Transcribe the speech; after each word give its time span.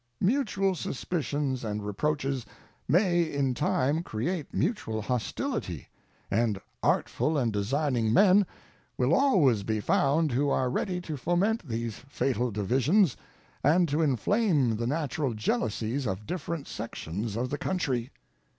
Mutual 0.19 0.73
suspicions 0.73 1.63
and 1.63 1.85
reproaches 1.85 2.43
may 2.87 3.21
in 3.21 3.53
time 3.53 4.01
create 4.01 4.51
mutual 4.51 4.99
hostility, 4.99 5.89
and 6.31 6.59
artful 6.81 7.37
and 7.37 7.53
designing 7.53 8.11
men 8.11 8.47
will 8.97 9.13
always 9.13 9.61
be 9.61 9.79
found 9.79 10.31
who 10.31 10.49
are 10.49 10.71
ready 10.71 10.99
to 11.01 11.15
foment 11.17 11.67
these 11.67 11.97
fatal 12.09 12.49
divisions 12.49 13.15
and 13.63 13.87
to 13.89 14.01
inflame 14.01 14.75
the 14.77 14.87
natural 14.87 15.35
jealousies 15.35 16.07
of 16.07 16.25
different 16.25 16.67
sections 16.67 17.35
of 17.37 17.51
the 17.51 17.59
country. 17.59 18.09